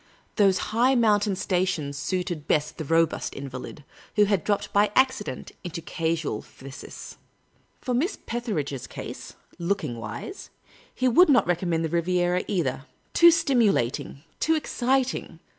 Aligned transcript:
Those 0.35 0.57
high 0.73 0.95
mountain 0.95 1.35
stations 1.35 1.95
suited 1.95 2.47
best 2.47 2.79
the 2.79 2.83
robust 2.85 3.35
invalid, 3.35 3.83
who 4.15 4.25
had 4.25 4.43
dropped 4.43 4.73
by 4.73 4.91
accident 4.95 5.51
into 5.63 5.79
casual 5.79 6.41
phthisis. 6.41 7.17
For 7.81 7.93
Miss 7.93 8.17
Petheridge's 8.25 8.87
case— 8.87 9.33
looking 9.59 9.97
wise— 9.99 10.49
he 10.95 11.07
would 11.07 11.29
not 11.29 11.45
reconnnend 11.45 11.83
the 11.83 11.89
Riviera, 11.89 12.43
either; 12.47 12.85
too 13.13 13.29
stimulating, 13.29 14.23
too 14.39 14.55
exciting. 14.55 15.37